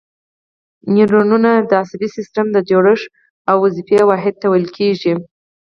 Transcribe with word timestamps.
نیورونونه 0.93 1.51
د 1.69 1.71
عصبي 1.81 2.07
سیستم 2.17 2.45
د 2.51 2.57
جوړښت 2.69 3.07
او 3.51 3.57
دندې 3.73 3.99
واحد 4.09 4.35
ته 4.41 4.45
ویل 4.51 4.67
کېږي. 4.77 5.13